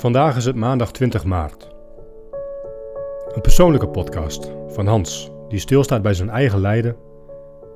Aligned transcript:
Vandaag 0.00 0.36
is 0.36 0.44
het 0.44 0.56
maandag 0.56 0.90
20 0.92 1.24
maart. 1.24 1.68
Een 3.34 3.40
persoonlijke 3.40 3.88
podcast 3.88 4.52
van 4.68 4.86
Hans, 4.86 5.30
die 5.48 5.58
stilstaat 5.58 6.02
bij 6.02 6.14
zijn 6.14 6.30
eigen 6.30 6.60
lijden, 6.60 6.96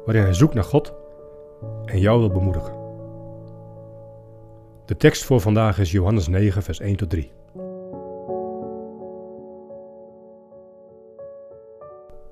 waarin 0.05 0.23
hij 0.23 0.33
zoekt 0.33 0.55
naar 0.55 0.65
God 0.65 0.95
en 1.84 2.01
jou 2.01 2.19
wil 2.19 2.30
bemoedigen. 2.30 2.75
De 4.87 4.97
tekst 4.97 5.25
voor 5.25 5.41
vandaag 5.41 5.79
is 5.79 5.91
Johannes 5.91 6.27
9, 6.27 6.62
vers 6.62 6.80
1 6.80 6.97
tot 6.97 7.11
3. 7.11 7.30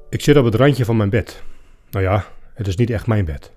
Ik 0.08 0.20
zit 0.20 0.36
op 0.36 0.44
het 0.44 0.54
randje 0.54 0.84
van 0.84 0.96
mijn 0.96 1.10
bed. 1.10 1.42
Nou 1.90 2.04
ja, 2.04 2.24
het 2.54 2.66
is 2.66 2.76
niet 2.76 2.90
echt 2.90 3.06
mijn 3.06 3.24
bed. 3.24 3.52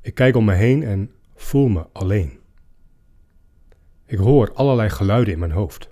Ik 0.00 0.14
kijk 0.14 0.36
om 0.36 0.44
me 0.44 0.54
heen 0.54 0.82
en 0.82 1.10
voel 1.34 1.68
me 1.68 1.86
alleen. 1.92 2.40
Ik 4.12 4.18
hoor 4.18 4.52
allerlei 4.52 4.90
geluiden 4.90 5.32
in 5.32 5.38
mijn 5.38 5.50
hoofd. 5.50 5.88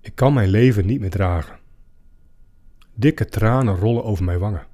Ik 0.00 0.14
kan 0.14 0.34
mijn 0.34 0.48
leven 0.48 0.86
niet 0.86 1.00
meer 1.00 1.10
dragen. 1.10 1.58
Dikke 2.94 3.24
tranen 3.24 3.76
rollen 3.76 4.04
over 4.04 4.24
mijn 4.24 4.38
wangen. 4.38 4.66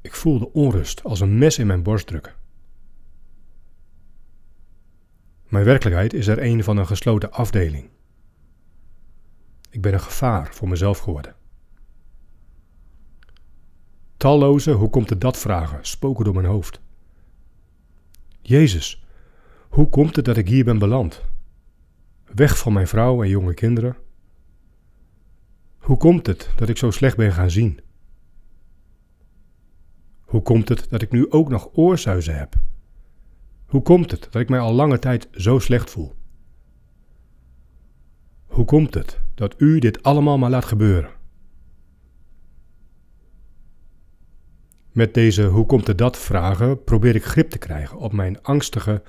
Ik 0.00 0.14
voel 0.14 0.38
de 0.38 0.52
onrust 0.52 1.04
als 1.04 1.20
een 1.20 1.38
mes 1.38 1.58
in 1.58 1.66
mijn 1.66 1.82
borst 1.82 2.06
drukken. 2.06 2.34
Mijn 5.48 5.64
werkelijkheid 5.64 6.12
is 6.12 6.26
er 6.26 6.42
een 6.42 6.64
van 6.64 6.76
een 6.76 6.86
gesloten 6.86 7.32
afdeling. 7.32 7.88
Ik 9.70 9.82
ben 9.82 9.92
een 9.92 10.00
gevaar 10.00 10.54
voor 10.54 10.68
mezelf 10.68 10.98
geworden. 10.98 11.34
Talloze, 14.16 14.70
hoe 14.70 14.90
komt 14.90 15.10
het 15.10 15.20
dat 15.20 15.38
vragen, 15.38 15.86
spoken 15.86 16.24
door 16.24 16.34
mijn 16.34 16.46
hoofd. 16.46 16.80
Jezus, 18.40 19.03
hoe 19.74 19.88
komt 19.88 20.16
het 20.16 20.24
dat 20.24 20.36
ik 20.36 20.48
hier 20.48 20.64
ben 20.64 20.78
beland? 20.78 21.24
Weg 22.34 22.58
van 22.58 22.72
mijn 22.72 22.86
vrouw 22.86 23.22
en 23.22 23.28
jonge 23.28 23.54
kinderen? 23.54 23.96
Hoe 25.78 25.96
komt 25.96 26.26
het 26.26 26.50
dat 26.56 26.68
ik 26.68 26.76
zo 26.76 26.90
slecht 26.90 27.16
ben 27.16 27.32
gaan 27.32 27.50
zien? 27.50 27.80
Hoe 30.20 30.42
komt 30.42 30.68
het 30.68 30.90
dat 30.90 31.02
ik 31.02 31.10
nu 31.10 31.30
ook 31.30 31.48
nog 31.48 31.70
oorzuizen 31.72 32.38
heb? 32.38 32.54
Hoe 33.66 33.82
komt 33.82 34.10
het 34.10 34.28
dat 34.30 34.42
ik 34.42 34.48
mij 34.48 34.58
al 34.58 34.72
lange 34.72 34.98
tijd 34.98 35.28
zo 35.32 35.58
slecht 35.58 35.90
voel? 35.90 36.14
Hoe 38.46 38.64
komt 38.64 38.94
het 38.94 39.20
dat 39.34 39.54
u 39.58 39.78
dit 39.78 40.02
allemaal 40.02 40.38
maar 40.38 40.50
laat 40.50 40.64
gebeuren? 40.64 41.10
Met 44.92 45.14
deze 45.14 45.44
hoe 45.44 45.66
komt 45.66 45.86
het 45.86 45.98
dat 45.98 46.18
vragen 46.18 46.84
probeer 46.84 47.14
ik 47.14 47.24
grip 47.24 47.50
te 47.50 47.58
krijgen 47.58 47.98
op 47.98 48.12
mijn 48.12 48.42
angstige 48.42 49.02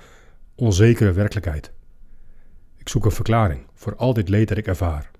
onzekere 0.56 1.12
werkelijkheid. 1.12 1.72
Ik 2.76 2.88
zoek 2.88 3.04
een 3.04 3.10
verklaring 3.10 3.66
voor 3.74 3.96
al 3.96 4.12
dit 4.12 4.28
leed 4.28 4.48
dat 4.48 4.58
ik 4.58 4.66
ervaar. 4.66 5.10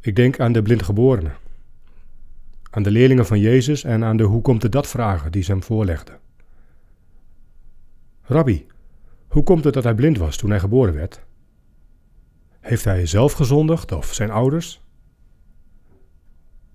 Ik 0.00 0.16
denk 0.16 0.40
aan 0.40 0.52
de 0.52 0.62
blindgeborenen, 0.62 1.36
aan 2.70 2.82
de 2.82 2.90
leerlingen 2.90 3.26
van 3.26 3.40
Jezus 3.40 3.84
en 3.84 4.04
aan 4.04 4.16
de 4.16 4.22
hoe 4.22 4.42
komt 4.42 4.62
het 4.62 4.72
dat 4.72 4.86
vragen 4.86 5.32
die 5.32 5.42
ze 5.42 5.50
hem 5.50 5.62
voorlegden. 5.62 6.18
Rabbi, 8.22 8.66
hoe 9.28 9.42
komt 9.42 9.64
het 9.64 9.74
dat 9.74 9.84
hij 9.84 9.94
blind 9.94 10.18
was 10.18 10.36
toen 10.36 10.50
hij 10.50 10.60
geboren 10.60 10.94
werd? 10.94 11.24
Heeft 12.60 12.84
hij 12.84 13.06
zelf 13.06 13.32
gezondigd 13.32 13.92
of 13.92 14.14
zijn 14.14 14.30
ouders? 14.30 14.82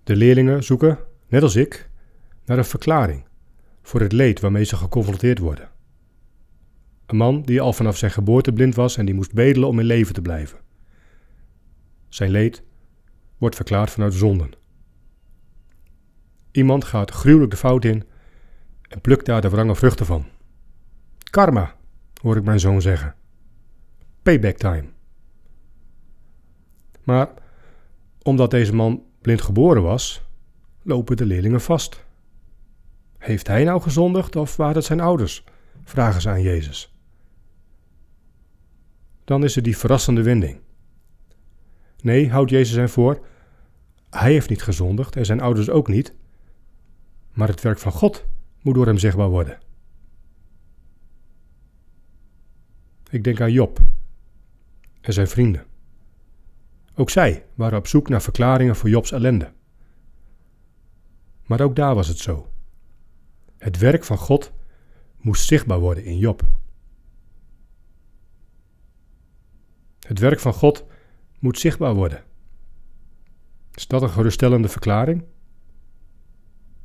De 0.04 0.16
leerlingen 0.16 0.64
zoeken, 0.64 1.00
net 1.28 1.42
als 1.42 1.56
ik, 1.56 1.90
naar 2.46 2.58
een 2.58 2.66
verklaring 2.66 3.26
voor 3.86 4.00
het 4.02 4.12
leed 4.12 4.40
waarmee 4.40 4.64
ze 4.64 4.76
geconfronteerd 4.76 5.40
worden. 5.40 5.70
Een 7.06 7.18
man 7.18 7.42
die 7.42 7.62
al 7.62 7.74
vanaf 7.74 7.98
zijn 7.98 8.12
geboorte 8.12 8.54
blind 8.54 8.76
was 8.76 8.98
en 8.98 9.06
die 9.06 9.16
moest 9.16 9.34
bedelen 9.34 9.68
om 9.68 9.80
in 9.80 9.86
leven 9.86 10.14
te 10.14 10.22
blijven. 10.22 10.60
Zijn 12.10 12.32
leed 12.32 12.64
wordt 13.38 13.56
verklaard 13.56 13.90
vanuit 13.90 14.14
zonden. 14.14 14.52
Iemand 16.52 16.84
gaat 16.84 17.12
gruwelijk 17.12 17.52
de 17.52 17.58
fout 17.58 17.86
in 17.86 18.04
en 18.82 19.02
plukt 19.02 19.26
daar 19.26 19.42
de 19.42 19.50
wrange 19.50 19.76
vruchten 19.76 20.06
van. 20.06 20.26
Karma, 21.30 21.76
hoor 22.22 22.38
ik 22.38 22.44
mijn 22.44 22.60
zoon 22.60 22.82
zeggen. 22.82 23.16
Payback 24.24 24.58
time. 24.58 24.86
Maar 27.04 27.30
omdat 28.22 28.52
deze 28.52 28.74
man 28.74 29.04
blind 29.22 29.42
geboren 29.42 29.84
was, 29.84 30.26
lopen 30.82 31.18
de 31.18 31.26
leerlingen 31.26 31.62
vast. 31.62 32.05
Heeft 33.26 33.48
hij 33.48 33.64
nou 33.64 33.82
gezondigd 33.82 34.36
of 34.36 34.56
waren 34.56 34.76
het 34.76 34.86
zijn 34.86 35.00
ouders? 35.00 35.44
vragen 35.84 36.22
ze 36.22 36.30
aan 36.30 36.42
Jezus. 36.42 36.94
Dan 39.24 39.44
is 39.44 39.56
er 39.56 39.64
die 39.64 39.78
verrassende 39.78 40.22
wending. 40.24 40.60
Nee, 42.02 42.30
houdt 42.30 42.50
Jezus 42.50 42.76
hen 42.76 42.90
voor, 42.90 43.26
hij 44.10 44.32
heeft 44.32 44.50
niet 44.50 44.62
gezondigd 44.62 45.16
en 45.16 45.26
zijn 45.26 45.42
ouders 45.42 45.70
ook 45.70 45.88
niet, 45.88 46.14
maar 47.32 47.48
het 47.48 47.62
werk 47.62 47.80
van 47.80 47.92
God 47.92 48.26
moet 48.62 48.76
door 48.76 48.86
hem 48.86 48.98
zichtbaar 48.98 49.30
worden. 49.30 49.60
Ik 53.10 53.24
denk 53.24 53.42
aan 53.42 53.52
Job 53.52 53.80
en 55.02 55.14
zijn 55.14 55.28
vrienden. 55.28 55.66
Ook 56.96 57.10
zij 57.10 57.46
waren 57.56 57.78
op 57.78 57.88
zoek 57.88 58.10
naar 58.10 58.22
verklaringen 58.22 58.76
voor 58.76 58.90
Jobs 58.90 59.12
ellende. 59.12 59.52
Maar 61.46 61.62
ook 61.62 61.76
daar 61.76 61.96
was 61.96 62.08
het 62.08 62.18
zo. 62.18 62.50
Het 63.66 63.78
werk 63.78 64.04
van 64.04 64.18
God 64.18 64.52
moest 65.18 65.48
zichtbaar 65.48 65.80
worden 65.80 66.04
in 66.04 66.18
Job. 66.18 66.44
Het 70.00 70.20
werk 70.20 70.40
van 70.40 70.54
God 70.54 70.86
moet 71.40 71.60
zichtbaar 71.60 71.94
worden. 71.94 72.24
Is 73.74 73.88
dat 73.88 74.02
een 74.02 74.10
geruststellende 74.10 74.68
verklaring? 74.68 75.24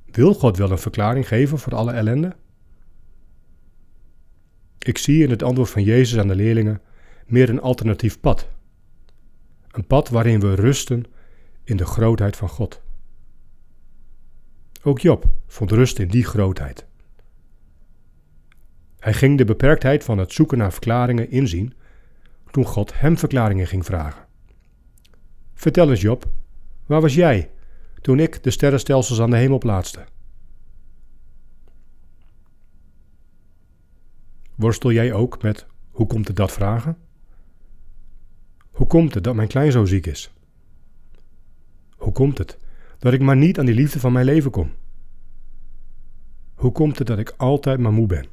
Wil 0.05 0.35
God 0.35 0.57
wel 0.57 0.71
een 0.71 0.79
verklaring 0.79 1.29
geven 1.29 1.59
voor 1.59 1.75
alle 1.75 1.93
ellende? 1.93 2.37
Ik 4.79 4.99
zie 4.99 5.23
in 5.23 5.31
het 5.31 5.43
antwoord 5.43 5.71
van 5.71 5.83
Jezus 5.83 6.19
aan 6.19 6.29
de 6.29 6.35
leerlingen 6.35 6.81
meer 7.27 7.49
een 7.49 7.61
alternatief 7.61 8.21
pad. 8.21 8.49
Een 9.71 9.87
pad 9.87 10.09
waarin 10.09 10.41
we 10.41 10.55
rusten 10.55 11.05
in 11.65 11.77
de 11.77 11.87
grootheid 11.87 12.37
van 12.37 12.49
God. 12.49 12.83
Ook 14.83 14.99
Job 14.99 15.25
vond 15.47 15.71
rust 15.71 15.99
in 15.99 16.09
die 16.09 16.25
grootheid. 16.25 16.87
Hij 18.99 19.13
ging 19.13 19.39
de 19.39 19.45
beperktheid 19.45 20.05
van 20.05 20.19
het 20.19 20.33
zoeken 20.33 20.59
naar 20.59 20.73
verklaringen 20.73 21.31
inzien 21.31 21.75
toen 22.51 22.65
God 22.65 23.01
hem 23.01 23.19
verklaringen 23.19 23.67
ging 23.67 23.85
vragen. 23.85 24.27
Vertel 25.55 25.91
eens, 25.91 26.01
Job, 26.01 26.31
waar 26.87 27.01
was 27.01 27.15
jij 27.15 27.51
toen 28.01 28.19
ik 28.19 28.43
de 28.43 28.51
sterrenstelsels 28.51 29.21
aan 29.21 29.31
de 29.31 29.37
hemel 29.37 29.59
plaatste? 29.59 30.05
Worstel 34.55 34.93
jij 34.93 35.13
ook 35.13 35.43
met 35.43 35.67
hoe 35.91 36.07
komt 36.07 36.29
het 36.29 36.37
dat 36.37 36.53
vragen? 36.53 36.99
Hoe 38.71 38.87
komt 38.87 39.15
het 39.15 39.25
dat 39.25 39.35
mijn 39.35 39.49
kleinzoon 39.49 39.87
ziek 39.87 40.07
is? 40.07 40.33
Hoe 41.97 42.13
komt 42.13 42.39
het 42.39 42.59
dat 43.01 43.13
ik 43.13 43.21
maar 43.21 43.37
niet 43.37 43.59
aan 43.59 43.67
die 43.67 43.75
liefde 43.75 44.01
van 44.01 44.13
mijn 44.13 44.25
leven 44.25 44.51
kom? 44.51 44.73
Hoe 46.55 46.73
komt 46.73 46.99
het 46.99 47.07
dat 47.07 47.19
ik 47.19 47.35
altijd 47.37 47.81
maar 47.81 47.93
moe 47.93 48.07
ben? 48.07 48.27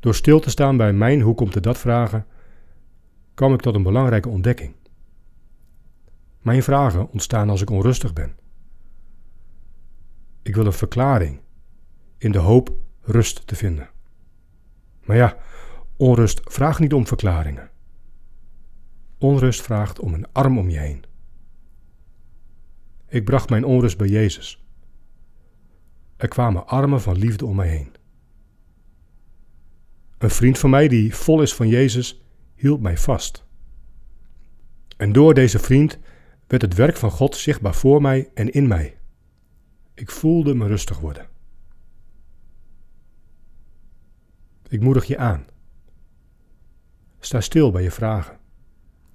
Door 0.00 0.14
stil 0.14 0.40
te 0.40 0.50
staan 0.50 0.76
bij 0.76 0.92
mijn 0.92 1.20
hoe 1.20 1.34
komt 1.34 1.54
het 1.54 1.62
dat 1.62 1.78
vragen, 1.78 2.26
kwam 3.34 3.54
ik 3.54 3.60
tot 3.60 3.74
een 3.74 3.82
belangrijke 3.82 4.28
ontdekking. 4.28 4.74
Mijn 6.42 6.62
vragen 6.62 7.10
ontstaan 7.10 7.50
als 7.50 7.62
ik 7.62 7.70
onrustig 7.70 8.12
ben. 8.12 8.36
Ik 10.42 10.54
wil 10.54 10.66
een 10.66 10.72
verklaring 10.72 11.40
in 12.18 12.32
de 12.32 12.38
hoop 12.38 12.72
rust 13.00 13.46
te 13.46 13.56
vinden. 13.56 13.90
Maar 15.04 15.16
ja, 15.16 15.36
onrust 15.96 16.40
vraagt 16.44 16.78
niet 16.78 16.92
om 16.92 17.06
verklaringen. 17.06 17.70
Onrust 19.18 19.62
vraagt 19.62 19.98
om 19.98 20.14
een 20.14 20.32
arm 20.32 20.58
om 20.58 20.68
je 20.68 20.78
heen. 20.78 21.04
Ik 23.08 23.24
bracht 23.24 23.50
mijn 23.50 23.64
onrust 23.64 23.98
bij 23.98 24.08
Jezus. 24.08 24.64
Er 26.16 26.28
kwamen 26.28 26.66
armen 26.66 27.00
van 27.00 27.16
liefde 27.16 27.46
om 27.46 27.56
mij 27.56 27.68
heen. 27.68 27.92
Een 30.18 30.30
vriend 30.30 30.58
van 30.58 30.70
mij 30.70 30.88
die 30.88 31.14
vol 31.14 31.42
is 31.42 31.54
van 31.54 31.68
Jezus 31.68 32.22
hield 32.54 32.80
mij 32.80 32.98
vast. 32.98 33.44
En 34.96 35.12
door 35.12 35.34
deze 35.34 35.58
vriend 35.58 35.98
werd 36.46 36.62
het 36.62 36.74
werk 36.74 36.96
van 36.96 37.10
God 37.10 37.36
zichtbaar 37.36 37.74
voor 37.74 38.02
mij 38.02 38.30
en 38.34 38.50
in 38.50 38.66
mij. 38.66 38.98
Ik 39.94 40.10
voelde 40.10 40.54
me 40.54 40.66
rustig 40.66 40.98
worden. 40.98 41.28
Ik 44.68 44.80
moedig 44.80 45.04
je 45.04 45.18
aan. 45.18 45.46
Sta 47.20 47.40
stil 47.40 47.70
bij 47.70 47.82
je 47.82 47.90
vragen. 47.90 48.37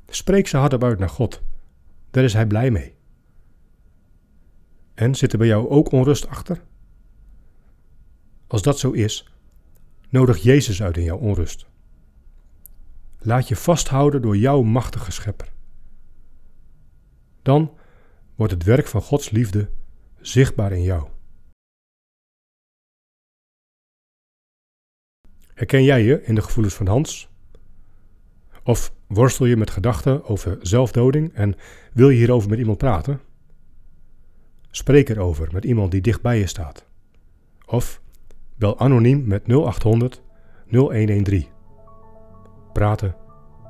Spreek 0.07 0.47
ze 0.47 0.57
hardop 0.57 0.83
uit 0.83 0.99
naar 0.99 1.09
God. 1.09 1.41
Daar 2.11 2.23
is 2.23 2.33
Hij 2.33 2.47
blij 2.47 2.71
mee. 2.71 2.95
En 4.93 5.15
zit 5.15 5.31
er 5.31 5.37
bij 5.37 5.47
jou 5.47 5.69
ook 5.69 5.91
onrust 5.91 6.27
achter? 6.27 6.63
Als 8.47 8.61
dat 8.61 8.79
zo 8.79 8.91
is, 8.91 9.33
nodig 10.09 10.37
Jezus 10.37 10.81
uit 10.81 10.97
in 10.97 11.03
jouw 11.03 11.17
onrust. 11.17 11.65
Laat 13.17 13.47
je 13.47 13.55
vasthouden 13.55 14.21
door 14.21 14.37
jouw 14.37 14.61
machtige 14.61 15.11
schepper. 15.11 15.53
Dan 17.41 17.77
wordt 18.35 18.53
het 18.53 18.63
werk 18.63 18.87
van 18.87 19.01
Gods 19.01 19.29
liefde 19.29 19.69
zichtbaar 20.19 20.71
in 20.71 20.83
jou. 20.83 21.07
Herken 25.53 25.83
jij 25.83 26.03
je 26.03 26.23
in 26.23 26.35
de 26.35 26.41
gevoelens 26.41 26.75
van 26.75 26.87
Hans? 26.87 27.29
Of 28.63 28.93
worstel 29.13 29.45
je 29.45 29.57
met 29.57 29.71
gedachten 29.71 30.25
over 30.25 30.57
zelfdoding 30.61 31.33
en 31.33 31.55
wil 31.93 32.09
je 32.09 32.17
hierover 32.17 32.49
met 32.49 32.59
iemand 32.59 32.77
praten? 32.77 33.19
Spreek 34.71 35.09
erover 35.09 35.49
met 35.51 35.65
iemand 35.65 35.91
die 35.91 36.01
dicht 36.01 36.21
bij 36.21 36.39
je 36.39 36.47
staat. 36.47 36.85
Of 37.65 38.01
bel 38.55 38.79
anoniem 38.79 39.27
met 39.27 39.47
0800 39.47 40.21
0113. 40.67 41.45
Praten 42.73 43.15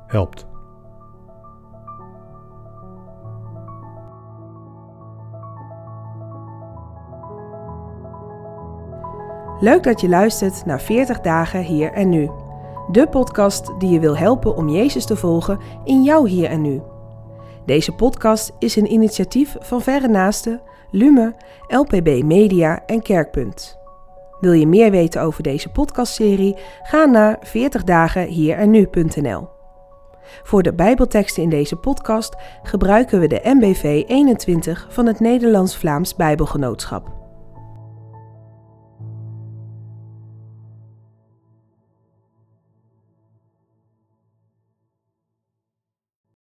helpt. 0.06 0.46
Leuk 9.60 9.82
dat 9.82 10.00
je 10.00 10.08
luistert 10.08 10.64
naar 10.64 10.80
40 10.80 11.20
dagen 11.20 11.62
hier 11.62 11.92
en 11.92 12.08
nu. 12.08 12.43
De 12.90 13.08
podcast 13.08 13.72
die 13.78 13.90
je 13.90 14.00
wil 14.00 14.16
helpen 14.16 14.56
om 14.56 14.68
Jezus 14.68 15.04
te 15.04 15.16
volgen 15.16 15.58
in 15.84 16.02
jouw 16.02 16.24
hier 16.24 16.48
en 16.48 16.62
nu. 16.62 16.82
Deze 17.66 17.92
podcast 17.92 18.52
is 18.58 18.76
een 18.76 18.92
initiatief 18.92 19.56
van 19.60 19.80
Verre 19.80 20.08
Naasten, 20.08 20.60
Lume, 20.90 21.34
LPB 21.68 22.22
Media 22.22 22.82
en 22.86 23.02
Kerkpunt. 23.02 23.78
Wil 24.40 24.52
je 24.52 24.66
meer 24.66 24.90
weten 24.90 25.22
over 25.22 25.42
deze 25.42 25.68
podcastserie? 25.68 26.56
Ga 26.82 27.04
naar 27.04 27.38
40dagenhierennu.nl. 27.46 29.48
Voor 30.42 30.62
de 30.62 30.74
Bijbelteksten 30.74 31.42
in 31.42 31.48
deze 31.48 31.76
podcast 31.76 32.36
gebruiken 32.62 33.20
we 33.20 33.26
de 33.26 33.40
MBV 33.42 34.04
21 34.06 34.86
van 34.90 35.06
het 35.06 35.20
Nederlands-Vlaams 35.20 36.14
Bijbelgenootschap. 36.14 37.23